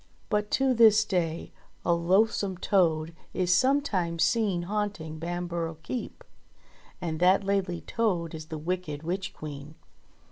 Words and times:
But 0.29 0.49
to 0.57 0.73
this 0.73 1.05
day 1.05 1.51
a 1.85 1.93
loathsome 1.93 2.57
toad 2.57 3.15
is 3.35 3.53
sometimes 3.53 4.23
seen 4.23 4.63
haunt 4.63 4.99
ing 4.99 5.19
Bamborough 5.19 5.77
Keep; 5.83 6.23
and 6.99 7.19
that 7.19 7.43
Laidly 7.43 7.81
Toad 7.81 8.33
is 8.33 8.47
the 8.47 8.57
wicked 8.57 9.03
Witch 9.03 9.31
Queen 9.31 9.75